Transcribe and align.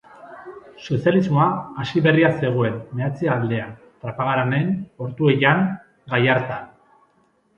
Sozialismoa 0.85 1.49
hasi 1.81 2.01
berria 2.05 2.31
zegoen 2.47 2.79
meatze-aldean, 3.01 3.75
Trapagaranen, 4.05 4.73
Ortuellan, 5.09 5.61
Gallartan. 6.15 6.65